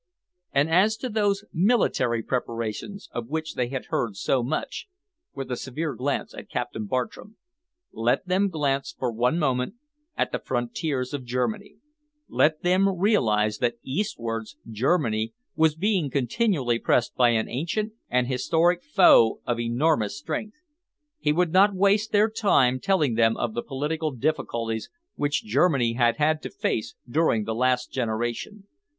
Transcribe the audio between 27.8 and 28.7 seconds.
generation.